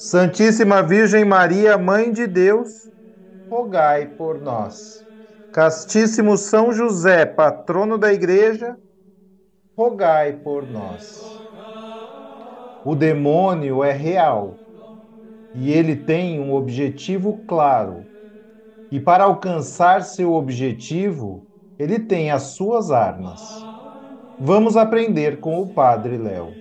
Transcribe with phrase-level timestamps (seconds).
[0.00, 2.88] Santíssima Virgem Maria, Mãe de Deus,
[3.50, 5.04] rogai por nós.
[5.52, 8.78] Castíssimo São José, patrono da Igreja,
[9.76, 11.44] rogai por nós.
[12.82, 14.60] O demônio é real
[15.54, 18.08] e ele tem um objetivo claro.
[18.90, 21.46] E para alcançar seu objetivo,
[21.78, 23.66] ele tem as suas armas.
[24.38, 26.58] Vamos aprender com o Padre Léo.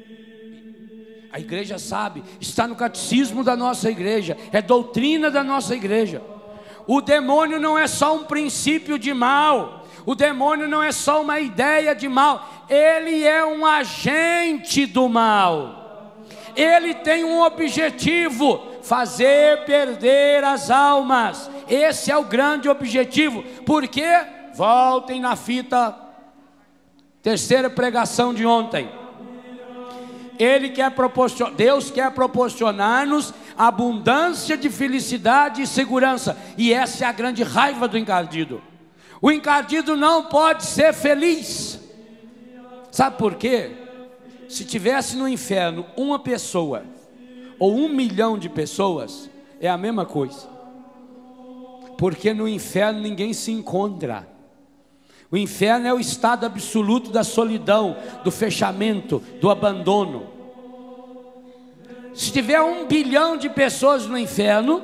[1.38, 6.20] A igreja sabe, está no catecismo da nossa igreja, é doutrina da nossa igreja.
[6.88, 11.40] O demônio não é só um princípio de mal, o demônio não é só uma
[11.40, 16.24] ideia de mal, ele é um agente do mal.
[16.56, 21.52] Ele tem um objetivo: fazer perder as almas.
[21.70, 23.44] Esse é o grande objetivo.
[23.64, 24.08] Porque
[24.56, 25.96] voltem na fita
[27.22, 28.90] terceira pregação de ontem.
[30.40, 36.38] Ele quer proporcionar, Deus quer proporcionar-nos abundância de felicidade e segurança.
[36.58, 38.62] E essa é a grande raiva do encardido.
[39.22, 41.80] O encardido não pode ser feliz.
[42.92, 43.72] Sabe por quê?
[44.47, 46.84] Se tivesse no inferno uma pessoa
[47.59, 50.47] ou um milhão de pessoas, é a mesma coisa.
[51.97, 54.37] Porque no inferno ninguém se encontra.
[55.30, 60.28] O inferno é o estado absoluto da solidão, do fechamento, do abandono.
[62.14, 64.82] Se tiver um bilhão de pessoas no inferno,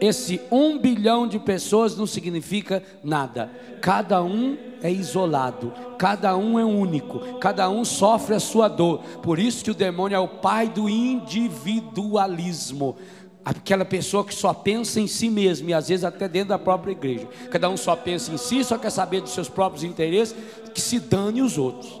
[0.00, 3.50] esse um bilhão de pessoas não significa nada.
[3.80, 8.98] Cada um é isolado, cada um é único, cada um sofre a sua dor.
[9.22, 12.96] Por isso que o demônio é o pai do individualismo
[13.44, 16.92] aquela pessoa que só pensa em si mesmo e às vezes até dentro da própria
[16.92, 17.28] igreja.
[17.50, 20.36] Cada um só pensa em si, só quer saber dos seus próprios interesses,
[20.72, 22.00] que se dane os outros.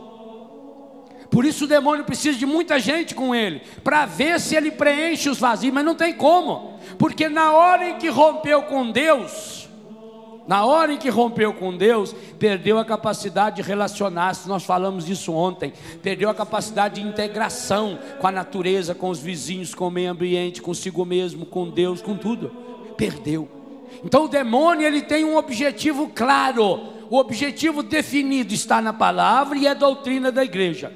[1.30, 5.30] Por isso o demônio precisa de muita gente com ele, para ver se ele preenche
[5.30, 9.61] os vazios, mas não tem como, porque na hora em que rompeu com Deus,
[10.46, 15.32] na hora em que rompeu com Deus, perdeu a capacidade de relacionar-se, nós falamos disso
[15.32, 15.72] ontem,
[16.02, 20.60] perdeu a capacidade de integração com a natureza, com os vizinhos, com o meio ambiente,
[20.60, 22.50] consigo mesmo, com Deus, com tudo.
[22.96, 23.48] Perdeu.
[24.04, 29.66] Então o demônio ele tem um objetivo claro, o objetivo definido está na palavra e
[29.66, 30.92] é doutrina da igreja.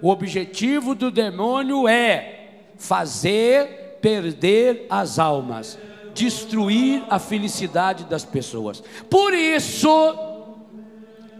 [0.00, 2.48] O objetivo do demônio é
[2.78, 5.78] fazer perder as almas
[6.20, 8.82] destruir a felicidade das pessoas.
[9.08, 9.88] Por isso,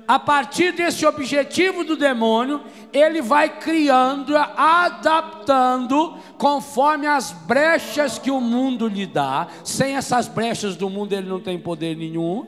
[0.09, 8.41] a partir desse objetivo do demônio, ele vai criando, adaptando, conforme as brechas que o
[8.41, 9.49] mundo lhe dá.
[9.63, 12.47] Sem essas brechas do mundo, ele não tem poder nenhum.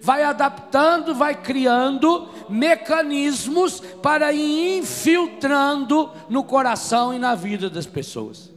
[0.00, 8.53] Vai adaptando, vai criando mecanismos para ir infiltrando no coração e na vida das pessoas.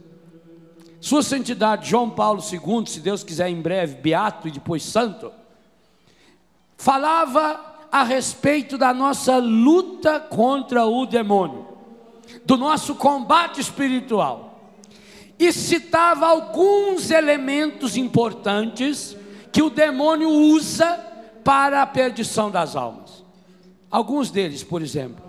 [1.00, 5.32] Sua Santidade João Paulo II, se Deus quiser em breve, beato e depois santo,
[6.76, 11.66] falava a respeito da nossa luta contra o demônio,
[12.44, 14.72] do nosso combate espiritual,
[15.38, 19.16] e citava alguns elementos importantes
[19.52, 20.98] que o demônio usa
[21.44, 23.24] para a perdição das almas.
[23.90, 25.24] Alguns deles, por exemplo,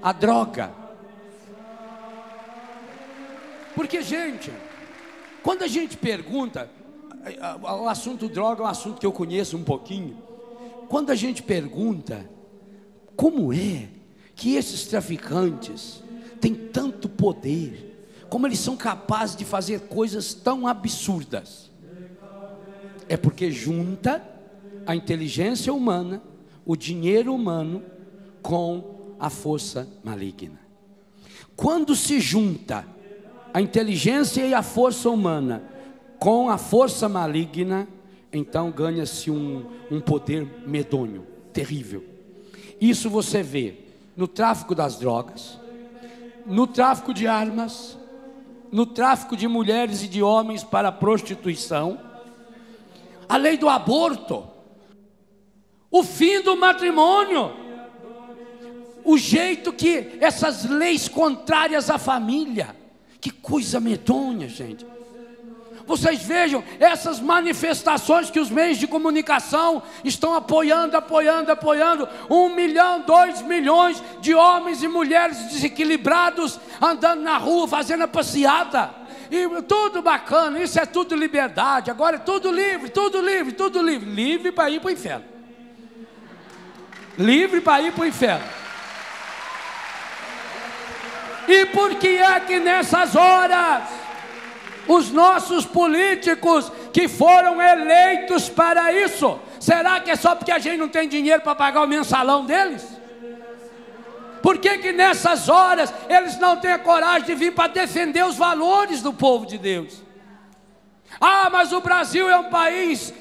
[0.00, 0.70] a droga.
[3.74, 4.52] Porque, gente,
[5.42, 6.70] quando a gente pergunta,
[7.62, 10.16] o assunto droga é um assunto que eu conheço um pouquinho.
[10.88, 12.28] Quando a gente pergunta,
[13.16, 13.88] como é
[14.34, 16.02] que esses traficantes
[16.40, 21.70] têm tanto poder, como eles são capazes de fazer coisas tão absurdas?
[23.08, 24.22] É porque junta
[24.86, 26.22] a inteligência humana,
[26.64, 27.82] o dinheiro humano
[28.42, 30.60] com a força maligna.
[31.56, 32.86] Quando se junta
[33.52, 35.62] a inteligência e a força humana
[36.18, 37.88] com a força maligna,
[38.32, 42.04] então ganha-se um, um poder medonho, terrível.
[42.80, 43.76] Isso você vê
[44.16, 45.58] no tráfico das drogas,
[46.44, 47.96] no tráfico de armas,
[48.70, 52.00] no tráfico de mulheres e de homens para a prostituição,
[53.28, 54.46] a lei do aborto,
[55.90, 57.52] o fim do matrimônio,
[59.04, 62.76] o jeito que essas leis contrárias à família,
[63.20, 64.86] que coisa medonha, gente.
[65.88, 72.06] Vocês vejam essas manifestações que os meios de comunicação estão apoiando, apoiando, apoiando.
[72.28, 78.94] Um milhão, dois milhões de homens e mulheres desequilibrados andando na rua, fazendo a passeada.
[79.30, 81.90] E tudo bacana, isso é tudo liberdade.
[81.90, 84.10] Agora é tudo livre, tudo livre, tudo livre.
[84.10, 85.24] Livre para ir para o inferno.
[87.16, 88.57] Livre para ir para o inferno.
[91.48, 93.84] E por que é que nessas horas
[94.88, 99.38] os nossos políticos que foram eleitos para isso.
[99.60, 102.84] Será que é só porque a gente não tem dinheiro para pagar o mensalão deles?
[104.42, 108.36] Por que, que nessas horas eles não têm a coragem de vir para defender os
[108.36, 110.02] valores do povo de Deus?
[111.20, 113.12] Ah, mas o Brasil é um país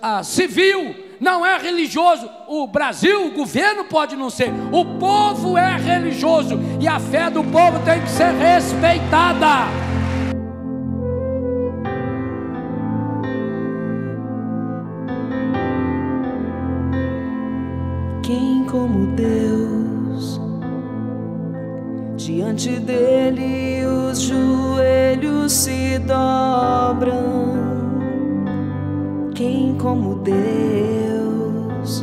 [0.00, 2.28] ah, civil, não é religioso.
[2.48, 7.42] O Brasil, o governo pode não ser, o povo é religioso e a fé do
[7.44, 9.84] povo tem que ser respeitada.
[18.74, 20.40] como Deus.
[22.16, 27.53] Diante dele os joelhos se dobram.
[29.84, 32.02] Como Deus?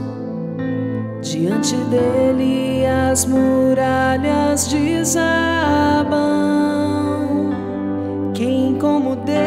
[1.24, 6.20] Diante dele as muralhas desabam.
[8.36, 9.42] Quem como Deus?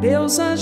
[0.00, 0.61] Deus agindo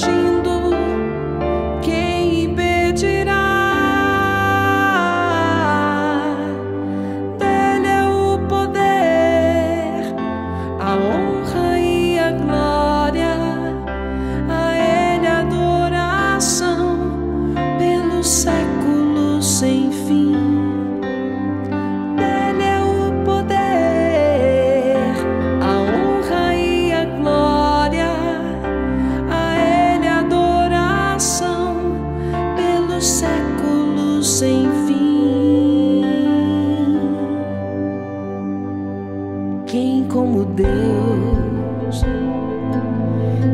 [40.04, 42.04] como Deus.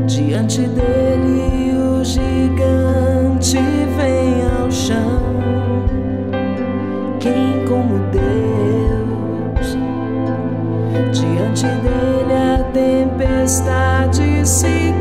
[0.06, 3.58] Diante dele o gigante
[3.96, 5.22] vem ao chão.
[7.20, 9.76] Quem como Deus?
[11.12, 14.95] Diante dele a tempestade se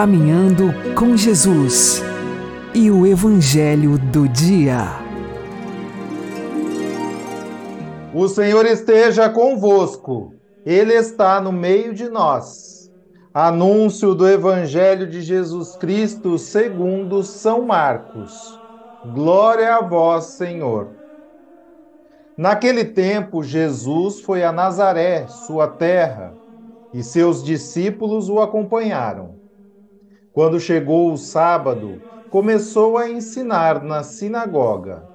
[0.00, 2.02] Caminhando com Jesus
[2.72, 4.86] e o Evangelho do Dia.
[8.14, 10.32] O Senhor esteja convosco,
[10.64, 12.90] Ele está no meio de nós.
[13.34, 18.58] Anúncio do Evangelho de Jesus Cristo segundo São Marcos.
[19.12, 20.92] Glória a vós, Senhor.
[22.38, 26.32] Naquele tempo, Jesus foi a Nazaré, sua terra,
[26.90, 29.39] e seus discípulos o acompanharam.
[30.32, 35.08] Quando chegou o sábado, começou a ensinar na sinagoga.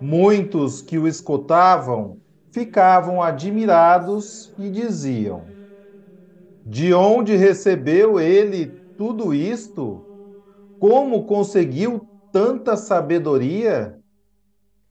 [0.00, 2.20] Muitos que o escutavam
[2.52, 5.54] ficavam admirados e diziam:
[6.64, 10.06] De onde recebeu ele tudo isto?
[10.78, 13.98] Como conseguiu tanta sabedoria?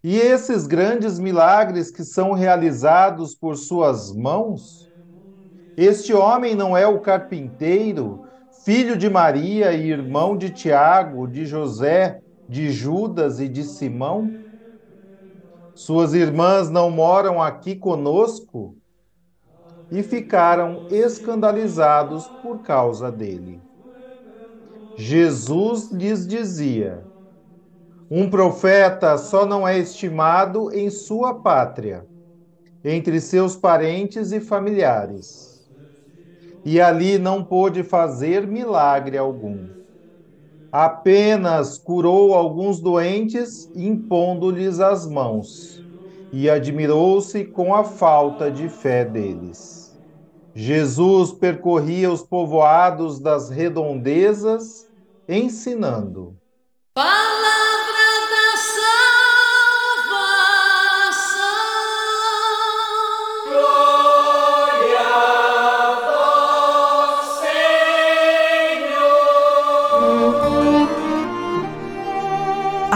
[0.04, 4.90] E esses grandes milagres que são realizados por suas mãos?
[5.78, 8.29] Este homem não é o carpinteiro,
[8.70, 14.46] filho de Maria e irmão de Tiago, de José, de Judas e de Simão?
[15.74, 18.78] Suas irmãs não moram aqui conosco?
[19.90, 23.64] E ficaram escandalizados por causa dele.
[24.96, 27.08] Jesus lhes dizia:
[28.08, 32.06] Um profeta só não é estimado em sua pátria,
[32.84, 35.49] entre seus parentes e familiares.
[36.72, 39.70] E ali não pôde fazer milagre algum.
[40.72, 45.84] Apenas curou alguns doentes, impondo-lhes as mãos,
[46.32, 49.98] e admirou-se com a falta de fé deles.
[50.54, 54.86] Jesus percorria os povoados das redondezas
[55.28, 56.38] ensinando.
[56.94, 57.29] Palavra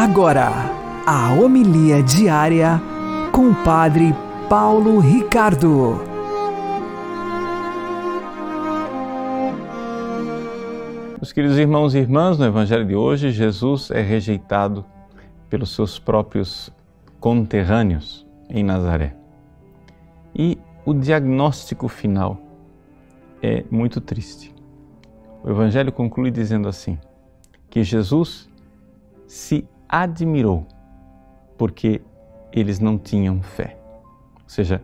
[0.04, 0.52] Agora,
[1.08, 2.82] a homilia diária
[3.32, 4.14] com o Padre
[4.50, 5.96] Paulo Ricardo.
[11.16, 14.84] Meus queridos irmãos e irmãs, no Evangelho de hoje, Jesus é rejeitado
[15.50, 16.70] pelos seus próprios
[17.22, 19.16] conterrâneos em Nazaré.
[20.36, 22.38] E o diagnóstico final
[23.42, 24.54] é muito triste.
[25.42, 27.00] O Evangelho conclui dizendo assim:
[27.70, 28.50] que Jesus
[29.26, 29.66] se
[30.02, 30.68] admirou
[31.58, 32.02] porque
[32.52, 33.78] eles não tinham fé.
[34.36, 34.82] Ou seja,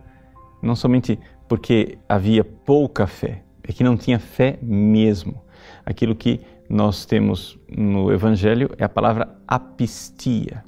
[0.62, 5.42] não somente porque havia pouca fé, é que não tinha fé mesmo
[5.84, 10.64] aquilo que nós temos no Evangelho é a palavra apistia.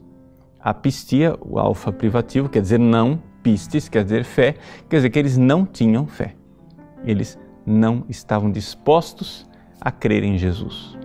[0.61, 4.57] Apistia, o alfa privativo, quer dizer não, pistis, quer dizer fé,
[4.89, 6.35] quer dizer que eles não tinham fé.
[7.05, 9.49] Eles não estavam dispostos
[9.81, 10.99] a crer em Jesus.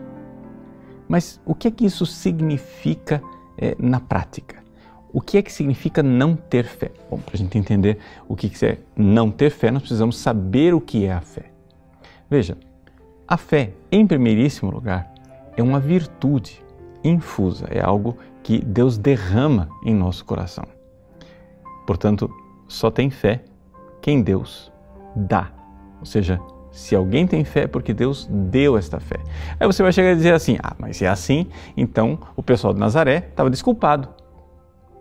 [1.07, 3.21] Mas o que é que isso significa
[3.57, 4.63] é, na prática?
[5.11, 6.91] O que é que significa não ter fé?
[7.09, 7.97] Bom, para a gente entender
[8.27, 11.51] o que é não ter fé, nós precisamos saber o que é a fé.
[12.29, 12.57] Veja,
[13.27, 15.11] a fé, em primeiríssimo lugar,
[15.55, 16.63] é uma virtude
[17.03, 20.65] infusa, é algo que Deus derrama em nosso coração.
[21.85, 22.29] Portanto,
[22.67, 23.43] só tem fé
[24.01, 24.71] quem Deus
[25.15, 25.51] dá.
[25.99, 26.39] Ou seja,
[26.77, 29.17] se alguém tem fé, é porque Deus deu esta fé.
[29.60, 32.72] Aí você vai chegar e dizer assim: ah, mas se é assim, então o pessoal
[32.72, 34.10] de Nazaré estava desculpado.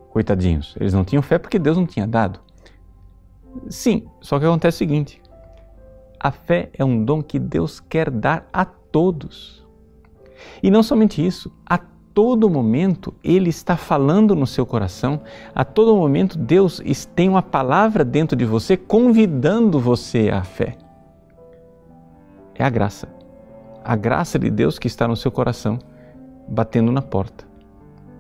[0.09, 2.41] Coitadinhos, eles não tinham fé porque Deus não tinha dado.
[3.69, 5.21] Sim, só que acontece o seguinte:
[6.19, 9.63] a fé é um dom que Deus quer dar a todos.
[10.63, 11.77] E não somente isso, a
[12.15, 15.21] todo momento Ele está falando no seu coração,
[15.55, 16.81] a todo momento Deus
[17.15, 20.79] tem uma palavra dentro de você convidando você à fé.
[22.59, 23.09] É a graça.
[23.85, 25.79] A graça de Deus que está no seu coração,
[26.49, 27.45] batendo na porta.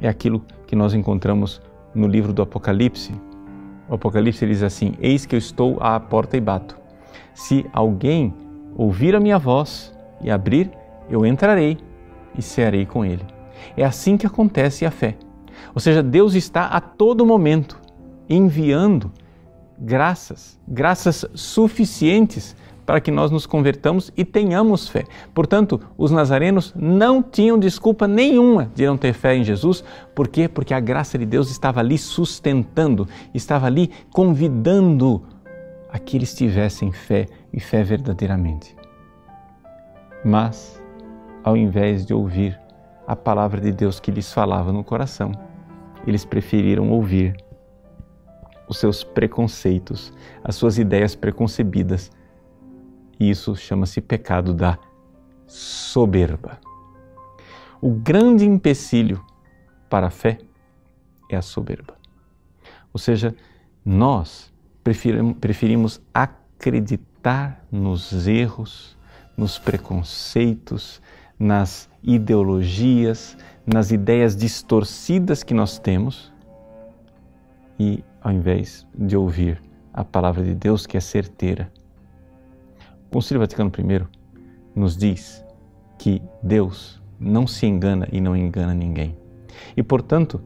[0.00, 1.60] É aquilo que nós encontramos
[1.94, 3.14] no livro do Apocalipse.
[3.88, 6.76] O Apocalipse diz assim: Eis que eu estou à porta e bato.
[7.34, 8.34] Se alguém
[8.76, 10.70] ouvir a minha voz e abrir,
[11.08, 11.78] eu entrarei
[12.36, 13.24] e cearei com ele.
[13.76, 15.16] É assim que acontece a fé.
[15.74, 17.80] Ou seja, Deus está a todo momento
[18.28, 19.10] enviando
[19.78, 25.04] graças, graças suficientes para que nós nos convertamos e tenhamos fé.
[25.34, 29.82] Portanto, os nazarenos não tinham desculpa nenhuma de não ter fé em Jesus.
[30.14, 30.48] Por quê?
[30.48, 35.24] Porque a graça de Deus estava ali sustentando, estava ali convidando
[35.90, 38.76] a que eles tivessem fé e fé verdadeiramente.
[40.24, 40.80] Mas,
[41.42, 42.58] ao invés de ouvir
[43.06, 45.32] a palavra de Deus que lhes falava no coração,
[46.06, 47.36] eles preferiram ouvir
[48.68, 50.12] os seus preconceitos,
[50.42, 52.10] as suas ideias preconcebidas.
[53.18, 54.78] E isso chama-se pecado da
[55.46, 56.58] soberba.
[57.80, 59.24] O grande empecilho
[59.88, 60.38] para a fé
[61.30, 61.94] é a soberba.
[62.92, 63.34] Ou seja,
[63.84, 64.52] nós
[65.40, 68.96] preferimos acreditar nos erros,
[69.36, 71.02] nos preconceitos,
[71.38, 76.32] nas ideologias, nas ideias distorcidas que nós temos
[77.78, 81.70] e ao invés de ouvir a palavra de Deus que é certeira.
[83.08, 84.06] O Concílio Vaticano I
[84.74, 85.44] nos diz
[85.98, 89.16] que Deus não se engana e não engana ninguém.
[89.76, 90.40] E, portanto,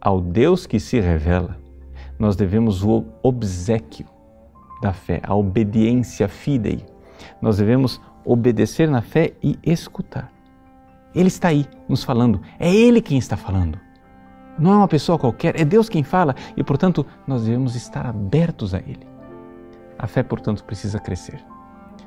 [0.00, 1.58] ao Deus que se revela,
[2.18, 4.06] nós devemos o obsequio
[4.80, 6.84] da fé, a obediência fidei.
[7.40, 10.32] Nós devemos obedecer na fé e escutar.
[11.14, 13.78] Ele está aí nos falando, é Ele quem está falando.
[14.58, 18.74] Não é uma pessoa qualquer, é Deus quem fala e, portanto, nós devemos estar abertos
[18.74, 19.06] a Ele.
[19.98, 21.42] A fé, portanto, precisa crescer.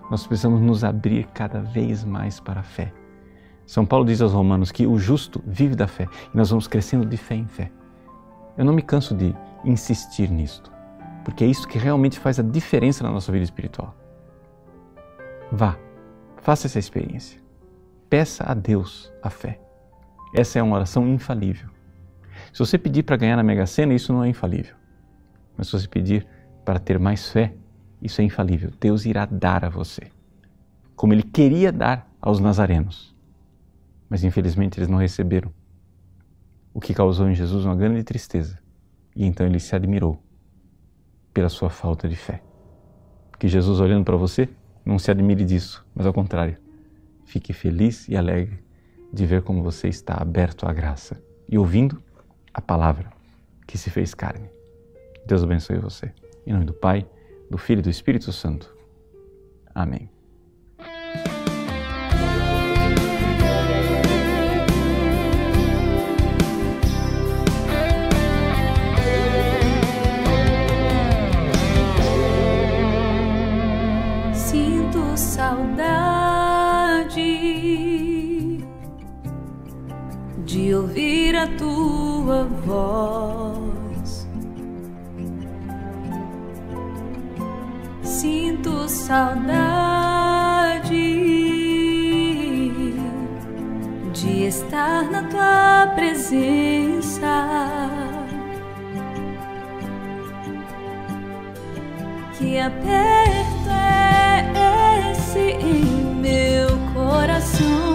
[0.09, 2.91] Nós precisamos nos abrir cada vez mais para a fé.
[3.65, 7.05] São Paulo diz aos Romanos que o justo vive da fé e nós vamos crescendo
[7.05, 7.71] de fé em fé.
[8.57, 10.71] Eu não me canso de insistir nisto,
[11.23, 13.95] porque é isso que realmente faz a diferença na nossa vida espiritual.
[15.51, 15.77] Vá,
[16.37, 17.39] faça essa experiência.
[18.09, 19.59] Peça a Deus a fé.
[20.33, 21.69] Essa é uma oração infalível.
[22.51, 24.75] Se você pedir para ganhar na Mega Sena, isso não é infalível.
[25.55, 26.25] Mas se você pedir
[26.65, 27.53] para ter mais fé,
[28.01, 28.71] isso é infalível.
[28.79, 30.03] Deus irá dar a você,
[30.95, 33.15] como Ele queria dar aos nazarenos.
[34.09, 35.53] Mas infelizmente eles não receberam,
[36.73, 38.57] o que causou em Jesus uma grande tristeza.
[39.15, 40.21] E então ele se admirou
[41.33, 42.41] pela sua falta de fé.
[43.37, 44.49] Que Jesus, olhando para você,
[44.83, 46.57] não se admire disso, mas ao contrário,
[47.25, 48.59] fique feliz e alegre
[49.13, 52.01] de ver como você está aberto à graça e ouvindo
[52.53, 53.11] a palavra
[53.67, 54.49] que se fez carne.
[55.25, 56.11] Deus abençoe você.
[56.45, 57.07] Em nome do Pai,
[57.49, 58.73] do Filho e do Espírito Santo.
[59.73, 60.09] Amém.
[74.33, 76.19] Sinto saudade
[80.45, 83.38] de ouvir a tua voz.
[89.09, 90.93] Saudade
[94.13, 97.47] de estar na tua presença.
[102.37, 107.88] Que aperto é esse em meu coração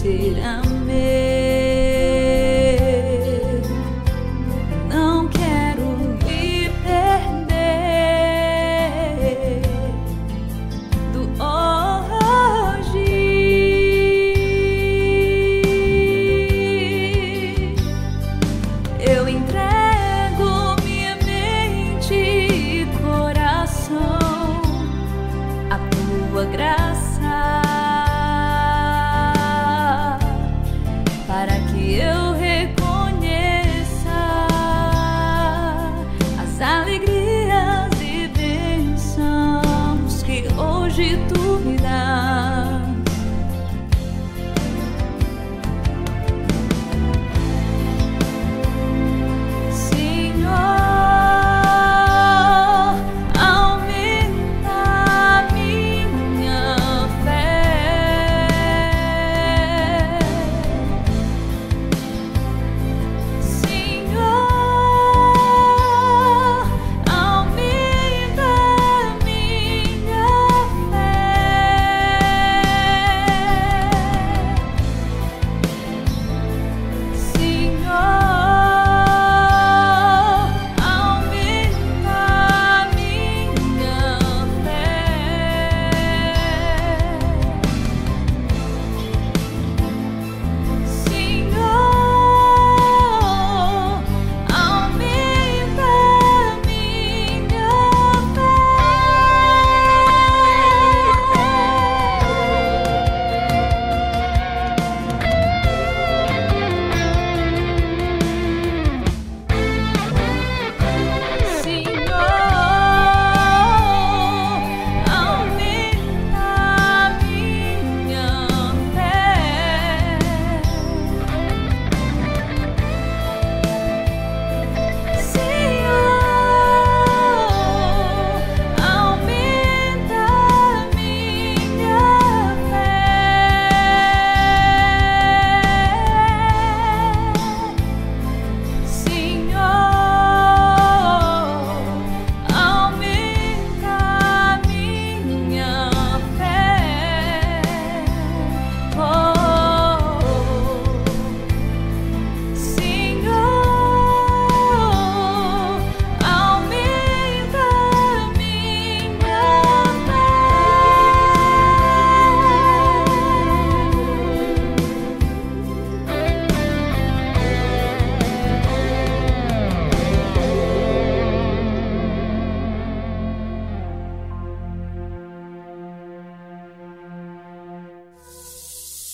[0.00, 0.69] sei se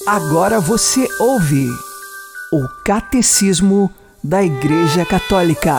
[0.07, 1.67] Agora você ouve
[2.53, 3.91] o Catecismo
[4.23, 5.73] da Igreja Católica.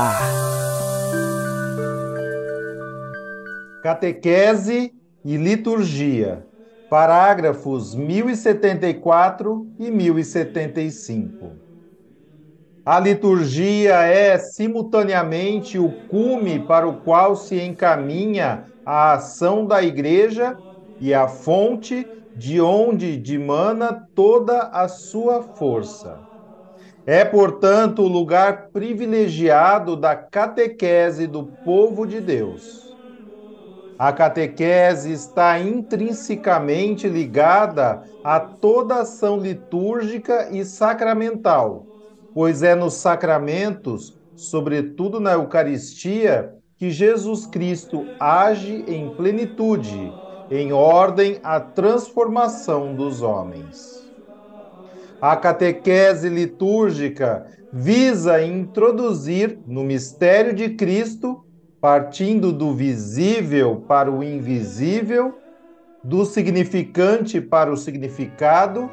[3.81, 4.91] Catequese
[5.23, 6.45] e liturgia.
[6.89, 11.53] Parágrafos 1074 e 1075.
[12.85, 20.57] A liturgia é simultaneamente o cume para o qual se encaminha a ação da igreja
[20.99, 22.05] e a fonte
[22.37, 26.23] de onde dimana toda a sua força.
[27.05, 32.97] É, portanto, o lugar privilegiado da catequese do povo de Deus.
[33.97, 41.87] A catequese está intrinsecamente ligada a toda ação litúrgica e sacramental,
[42.33, 51.39] pois é nos sacramentos, sobretudo na Eucaristia, que Jesus Cristo age em plenitude em ordem
[51.43, 54.11] à transformação dos homens.
[55.19, 61.43] A catequese litúrgica visa introduzir no mistério de Cristo,
[61.81, 65.41] partindo do visível para o invisível,
[66.03, 68.89] do significante para o significado,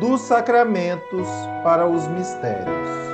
[0.00, 1.28] dos sacramentos
[1.62, 3.13] para os mistérios.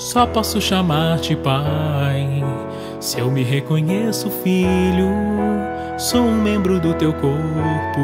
[0.00, 2.42] Só posso chamar-te Pai,
[3.00, 5.10] se eu me reconheço filho.
[5.98, 8.00] Sou um membro do teu corpo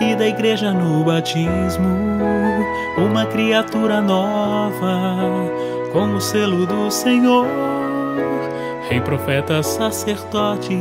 [0.00, 1.88] e da igreja no batismo,
[2.96, 5.26] uma criatura nova,
[5.92, 7.48] com o selo do Senhor.
[8.88, 10.78] Rei, profeta, sacerdote,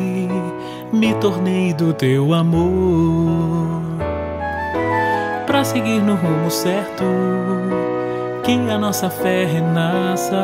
[0.92, 3.82] me tornei do teu amor.
[5.48, 7.04] Para seguir no rumo certo
[8.44, 10.36] que a nossa fé renasça.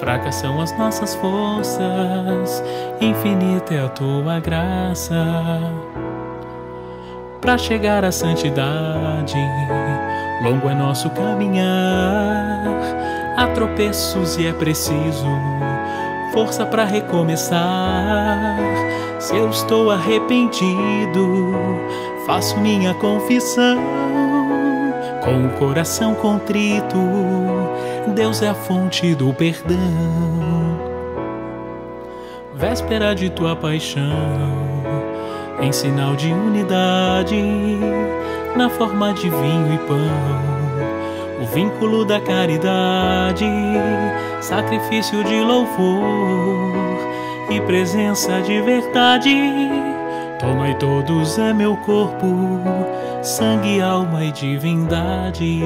[0.00, 2.62] Fracas são as nossas forças,
[3.00, 5.14] infinita é a tua graça.
[7.40, 9.36] Para chegar à santidade,
[10.42, 12.64] longo é nosso caminhar.
[13.36, 15.26] Há tropeços e é preciso
[16.32, 18.58] força para recomeçar.
[19.18, 21.54] Se eu estou arrependido,
[22.26, 24.25] faço minha confissão
[25.26, 26.96] com o coração contrito,
[28.14, 29.76] Deus é a fonte do perdão.
[32.54, 34.02] Véspera de tua paixão,
[35.60, 37.42] em sinal de unidade,
[38.54, 43.44] na forma de vinho e pão, o vínculo da caridade,
[44.40, 46.72] sacrifício de louvor
[47.50, 49.85] e presença de verdade.
[50.38, 52.26] Tomai todos é meu corpo
[53.26, 55.62] sangue, alma e divindade.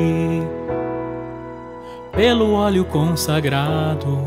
[2.12, 4.18] Pelo óleo consagrado,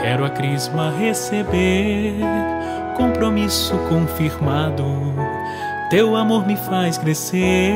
[0.00, 2.14] quero a crisma receber,
[2.96, 4.84] compromisso confirmado.
[5.90, 7.74] Teu amor me faz crescer,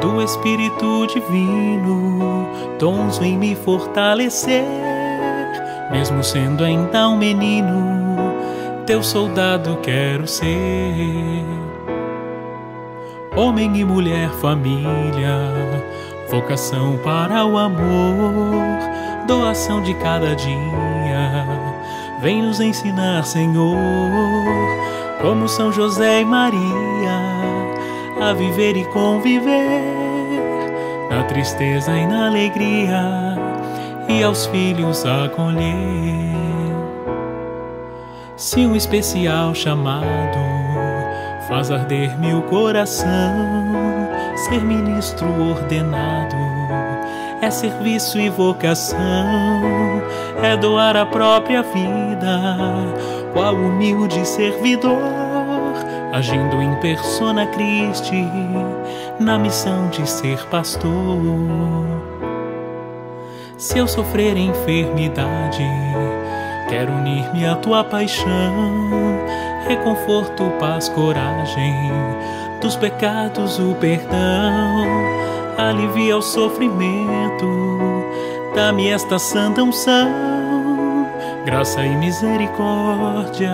[0.00, 2.46] do Espírito Divino,
[2.78, 4.64] dons vem me fortalecer.
[5.90, 7.99] Mesmo sendo ainda um menino,
[8.90, 11.44] teu soldado quero ser.
[13.36, 15.38] Homem e mulher, família,
[16.28, 18.66] vocação para o amor,
[19.28, 21.46] doação de cada dia.
[22.20, 23.78] Vem nos ensinar, Senhor,
[25.22, 27.20] como São José e Maria,
[28.20, 29.84] a viver e conviver
[31.08, 33.38] na tristeza e na alegria,
[34.08, 36.59] e aos filhos acolher.
[38.40, 40.38] Se um especial chamado
[41.46, 43.06] faz arder meu coração.
[44.34, 46.36] Ser ministro ordenado
[47.42, 48.98] é serviço e vocação,
[50.42, 52.54] é doar a própria vida,
[53.34, 54.96] qual humilde servidor,
[56.10, 58.26] agindo em persona Christi,
[59.18, 60.88] na missão de ser pastor.
[63.58, 65.62] Se eu sofrer enfermidade,
[66.70, 69.10] quero unir-me à tua paixão
[69.70, 71.92] reconforto, paz, coragem,
[72.60, 74.84] dos pecados o perdão,
[75.56, 77.46] alivia o sofrimento,
[78.54, 81.06] dá-me esta santa unção,
[81.44, 83.52] graça e misericórdia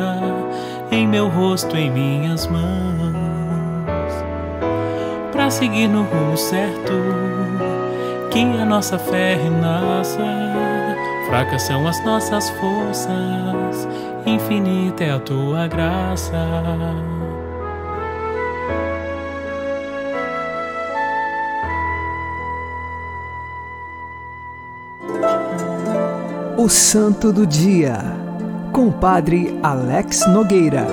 [0.90, 2.64] em meu rosto, em minhas mãos,
[5.32, 6.92] para seguir no rumo certo,
[8.30, 10.45] que a nossa fé renasça,
[11.26, 13.86] fracas são as nossas forças
[14.30, 16.34] infinita é a tua graça.
[26.58, 27.98] O Santo do Dia,
[28.72, 30.86] com o Padre Alex Nogueira.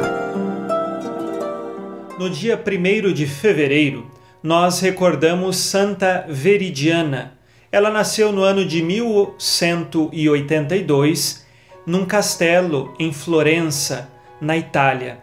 [2.19, 4.05] No dia 1 de fevereiro,
[4.41, 7.32] nós recordamos Santa Veridiana.
[7.73, 11.43] Ela nasceu no ano de 1182,
[11.87, 15.17] num castelo em Florença, na Itália.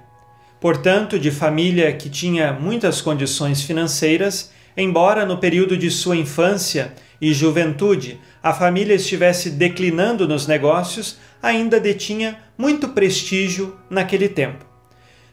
[0.61, 7.33] Portanto, de família que tinha muitas condições financeiras, embora no período de sua infância e
[7.33, 14.67] juventude a família estivesse declinando nos negócios, ainda detinha muito prestígio naquele tempo.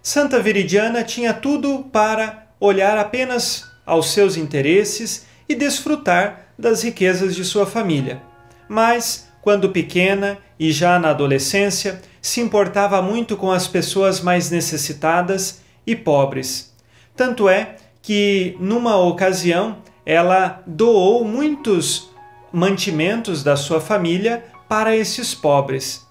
[0.04, 7.46] Santa Viridiana tinha tudo para olhar apenas aos seus interesses e desfrutar das riquezas de
[7.46, 8.22] sua família.
[8.68, 15.62] Mas, quando pequena e já na adolescência, se importava muito com as pessoas mais necessitadas
[15.86, 16.74] e pobres.
[17.16, 22.10] Tanto é que, numa ocasião, ela doou muitos
[22.52, 26.06] mantimentos da sua família para esses pobres.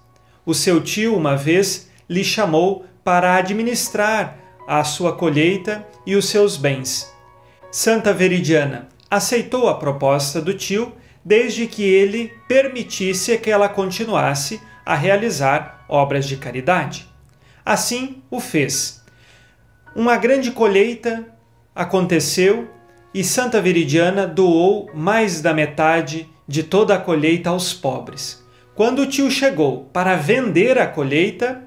[0.45, 6.57] O seu tio, uma vez, lhe chamou para administrar a sua colheita e os seus
[6.57, 7.11] bens.
[7.71, 10.93] Santa Veridiana aceitou a proposta do tio
[11.23, 17.07] desde que ele permitisse que ela continuasse a realizar obras de caridade.
[17.65, 19.03] Assim o fez.
[19.95, 21.25] Uma grande colheita
[21.75, 22.69] aconteceu
[23.13, 28.43] e Santa Veridiana doou mais da metade de toda a colheita aos pobres.
[28.73, 31.63] Quando o tio chegou para vender a colheita,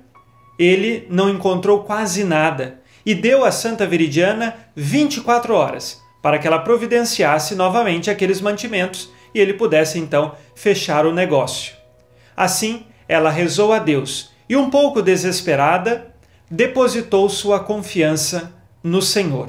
[0.58, 6.58] ele não encontrou quase nada e deu a Santa Veridiana 24 horas para que ela
[6.58, 11.74] providenciasse novamente aqueles mantimentos e ele pudesse então fechar o negócio.
[12.36, 16.14] Assim, ela rezou a Deus e, um pouco desesperada,
[16.50, 18.52] depositou sua confiança
[18.82, 19.48] no Senhor.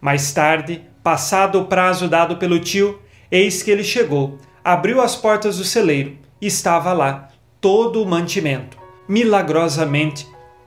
[0.00, 3.00] Mais tarde, passado o prazo dado pelo tio,
[3.30, 7.28] eis que ele chegou, abriu as portas do celeiro e estava lá
[7.60, 8.78] todo o mantimento.
[9.08, 10.26] Milagrosamente,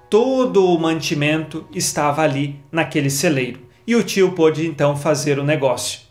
[0.10, 3.62] todo o mantimento estava ali naquele celeiro.
[3.86, 6.02] E o tio pôde então fazer o negócio.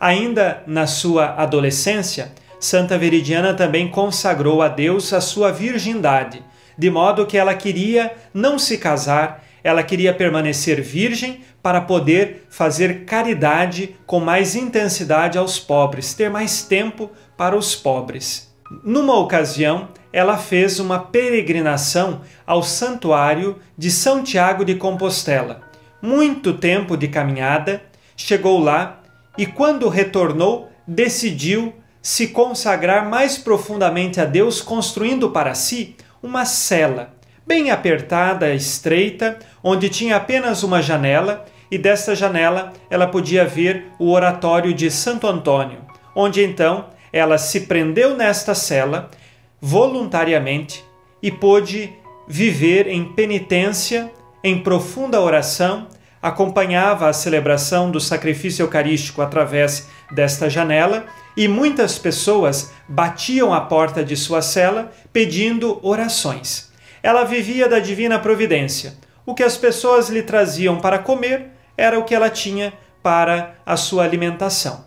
[0.00, 6.42] Ainda na sua adolescência, Santa Veridiana também consagrou a Deus a sua virgindade,
[6.76, 13.04] de modo que ela queria não se casar, ela queria permanecer virgem para poder fazer
[13.04, 18.52] caridade com mais intensidade aos pobres, ter mais tempo para os pobres.
[18.82, 25.62] Numa ocasião, ela fez uma peregrinação ao santuário de São Tiago de Compostela.
[26.02, 27.80] Muito tempo de caminhada,
[28.16, 29.00] chegou lá
[29.38, 37.14] e, quando retornou, decidiu se consagrar mais profundamente a Deus, construindo para si uma cela,
[37.46, 44.10] bem apertada, estreita, onde tinha apenas uma janela, e desta janela ela podia ver o
[44.10, 45.78] oratório de Santo Antônio,
[46.14, 49.10] onde então ela se prendeu nesta cela
[49.60, 50.84] voluntariamente
[51.22, 51.92] e pôde
[52.26, 54.10] viver em penitência,
[54.42, 55.86] em profunda oração,
[56.22, 61.04] acompanhava a celebração do sacrifício eucarístico através desta janela
[61.36, 66.70] e muitas pessoas batiam à porta de sua cela pedindo orações.
[67.02, 68.94] Ela vivia da divina providência.
[69.26, 73.76] O que as pessoas lhe traziam para comer era o que ela tinha para a
[73.76, 74.84] sua alimentação.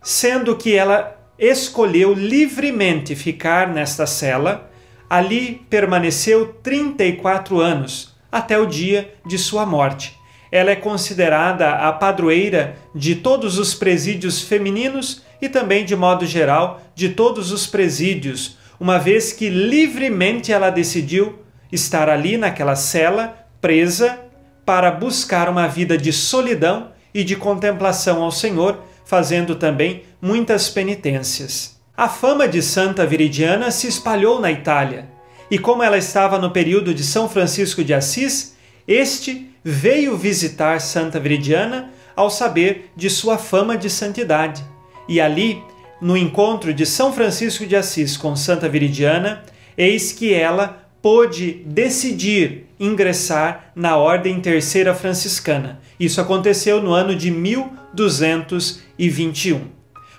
[0.00, 4.70] Sendo que ela escolheu livremente ficar nesta cela,
[5.10, 10.21] ali permaneceu 34 anos, até o dia de sua morte.
[10.52, 16.82] Ela é considerada a padroeira de todos os presídios femininos e também, de modo geral,
[16.94, 21.38] de todos os presídios, uma vez que livremente ela decidiu
[21.72, 24.20] estar ali naquela cela, presa,
[24.66, 31.80] para buscar uma vida de solidão e de contemplação ao Senhor, fazendo também muitas penitências.
[31.96, 35.08] A fama de Santa Viridiana se espalhou na Itália,
[35.50, 41.20] e como ela estava no período de São Francisco de Assis, este veio visitar Santa
[41.20, 44.64] Viridiana ao saber de sua fama de santidade.
[45.08, 45.62] E ali,
[46.00, 49.44] no encontro de São Francisco de Assis com Santa Viridiana,
[49.76, 55.80] eis que ela pôde decidir ingressar na Ordem Terceira Franciscana.
[55.98, 59.62] Isso aconteceu no ano de 1221.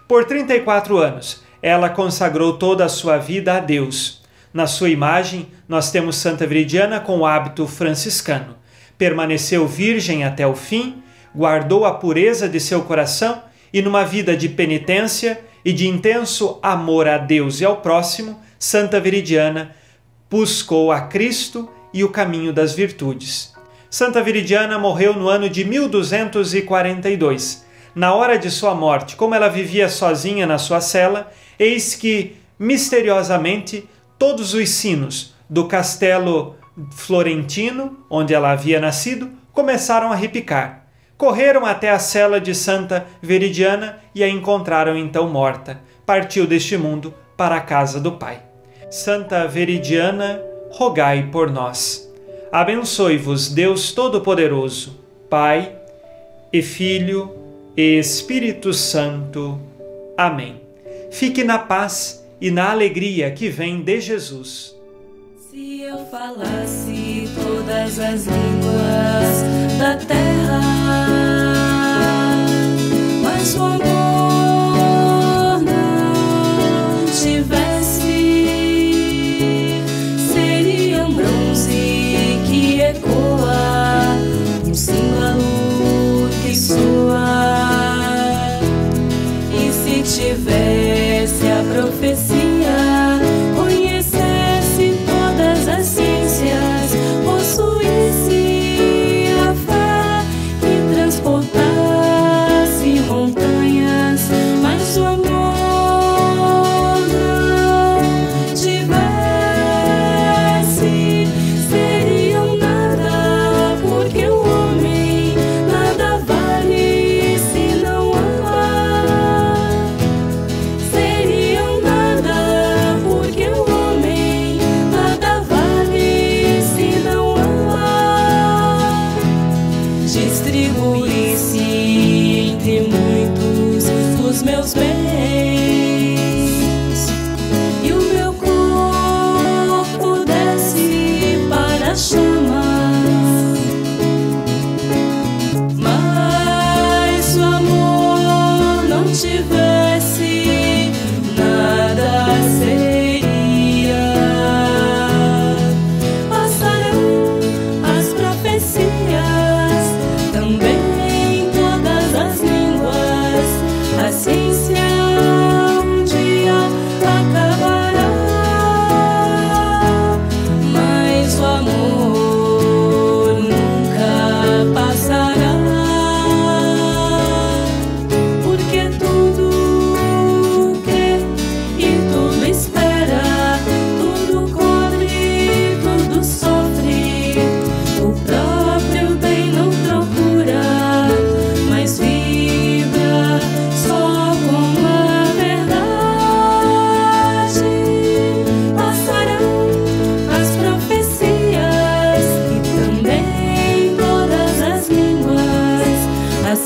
[0.08, 4.23] Por 34 anos, ela consagrou toda a sua vida a Deus.
[4.54, 8.56] Na sua imagem, nós temos Santa Viridiana com o hábito franciscano.
[9.00, 11.02] Permaneceu virgem até o fim,
[11.36, 13.42] guardou a pureza de seu coração
[13.74, 19.00] e, numa vida de penitência e de intenso amor a Deus e ao próximo, Santa
[19.00, 19.76] Viridiana
[20.30, 23.56] buscou a Cristo e o caminho das virtudes.
[23.90, 27.66] Santa Viridiana morreu no ano de 1242.
[27.96, 33.90] Na hora de sua morte, como ela vivia sozinha na sua cela, eis que, misteriosamente,
[34.24, 36.56] todos os sinos do castelo
[36.94, 40.88] florentino, onde ela havia nascido, começaram a repicar.
[41.18, 45.82] Correram até a cela de Santa Veridiana e a encontraram então morta.
[46.06, 48.42] Partiu deste mundo para a casa do Pai.
[48.90, 52.10] Santa Veridiana, rogai por nós.
[52.50, 55.76] Abençoe-vos Deus Todo-Poderoso, Pai
[56.54, 57.30] e Filho
[57.76, 59.60] e Espírito Santo.
[60.18, 60.62] Amém.
[61.12, 64.76] Fique na paz e na alegria que vem de Jesus.
[65.50, 70.60] Se eu falasse todas as línguas da terra,
[73.24, 73.93] mas o amor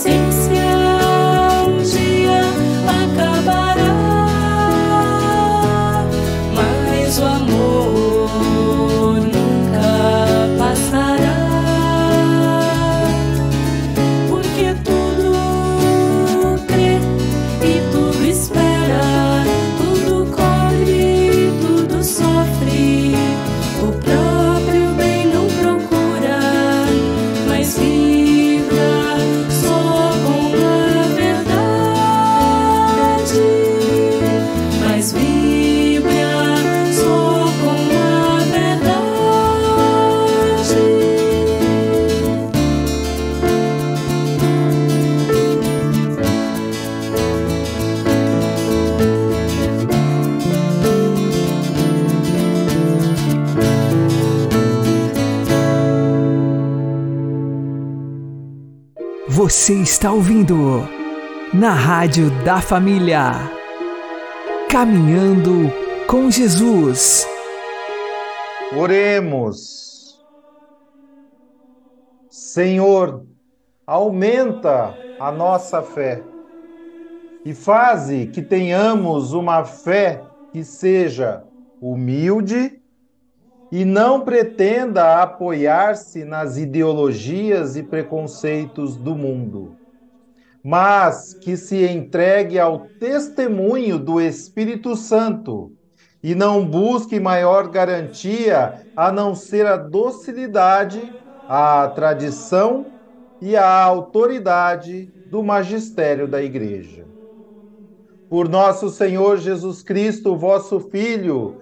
[0.06, 0.67] A
[59.68, 60.56] Você está ouvindo
[61.54, 63.34] na Rádio da Família.
[64.70, 65.70] Caminhando
[66.08, 67.28] com Jesus.
[68.78, 70.26] Oremos.
[72.30, 73.26] Senhor,
[73.86, 76.24] aumenta a nossa fé
[77.44, 81.44] e faze que tenhamos uma fé que seja
[81.82, 82.82] humilde
[83.72, 89.78] e não pretenda apoiar-se nas ideologias e preconceitos do mundo,
[90.64, 95.74] mas que se entregue ao testemunho do Espírito Santo
[96.22, 101.16] e não busque maior garantia a não ser a docilidade,
[101.48, 102.94] a tradição
[103.40, 107.08] e a autoridade do magistério da Igreja.
[108.30, 111.62] Por nosso Senhor Jesus Cristo, vosso Filho,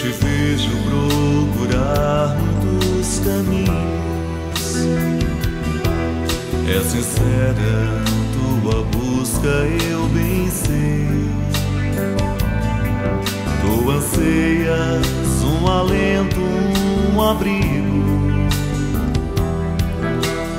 [0.00, 4.76] Te vejo procurar muitos caminhos.
[6.66, 9.48] É sincera tua busca,
[9.90, 11.06] eu bem sei.
[13.60, 16.40] Tu anseias um alento,
[17.12, 18.00] um abrigo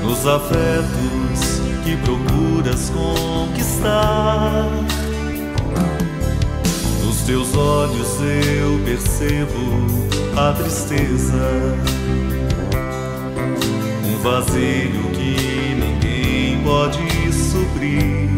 [0.04, 4.68] nos afetos que procuras conquistar.
[7.32, 9.86] Nos teus olhos eu percebo
[10.36, 11.78] a tristeza,
[14.04, 18.28] um vazio que ninguém pode suprir.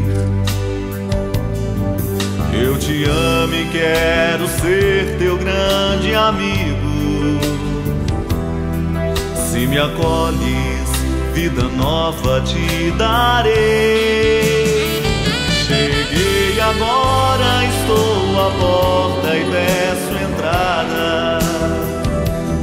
[2.52, 7.40] Eu te amo e quero ser teu grande amigo.
[9.50, 10.88] Se me acolhes,
[11.34, 14.44] vida nova te darei.
[15.66, 18.23] Cheguei agora, estou
[18.60, 21.38] porta e peço entrada.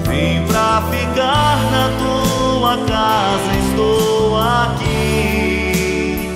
[0.08, 6.36] Vim pra ficar na tua casa, estou aqui.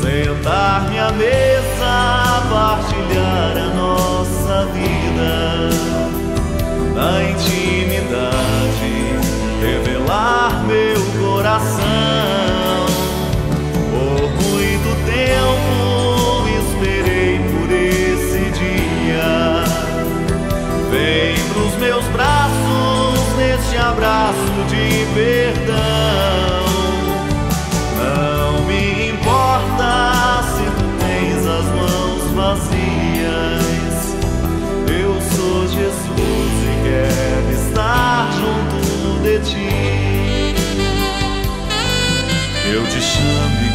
[0.00, 5.70] Sentar-me à mesa, partilhar a nossa vida.
[6.94, 8.92] Na intimidade,
[9.60, 12.49] revelar meu coração.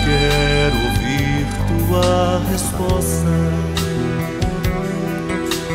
[0.06, 3.26] Quero ouvir tua resposta.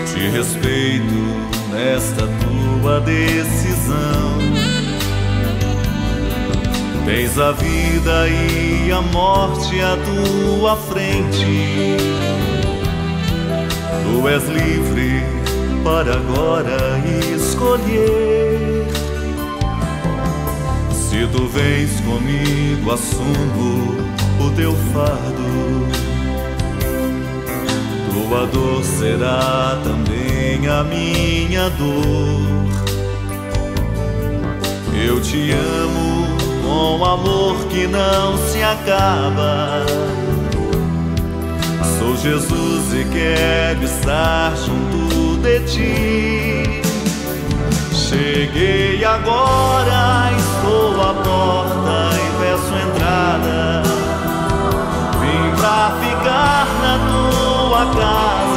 [0.07, 4.31] Te respeito nesta tua decisão.
[7.05, 11.97] Tens a vida e a morte à tua frente.
[14.05, 15.23] Tu és livre
[15.83, 17.01] para agora
[17.35, 18.87] escolher.
[20.93, 25.89] Se tu vens comigo, assumo o teu fardo.
[28.13, 32.61] Tua dor será também a minha dor.
[34.95, 36.27] Eu te amo
[36.63, 39.85] com amor que não se acaba.
[41.99, 46.81] Sou Jesus e quero estar junto de ti.
[47.93, 53.80] Cheguei agora, estou à porta e peço entrada.
[56.83, 58.50] Na tua casa,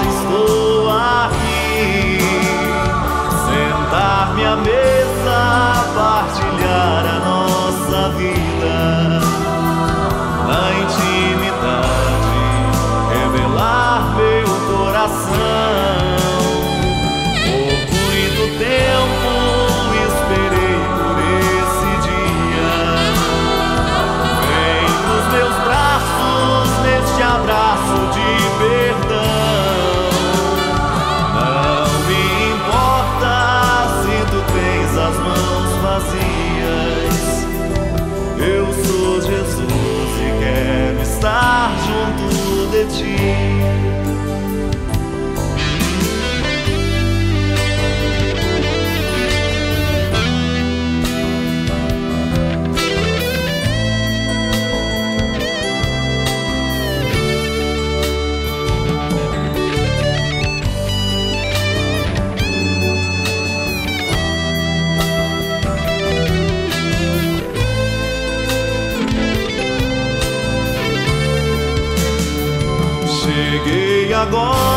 [74.24, 74.73] agora,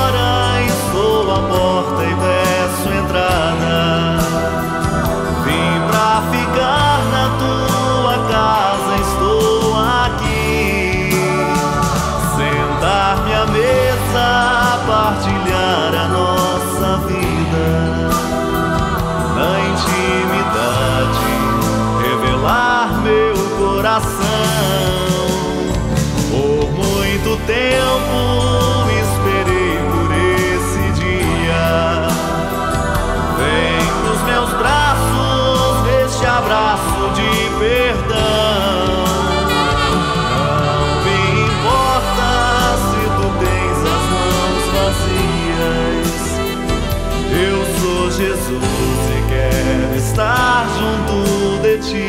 [51.87, 52.09] ti.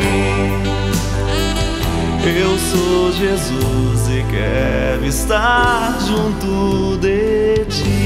[2.25, 7.96] Eu sou Jesus e quero estar junto de ti.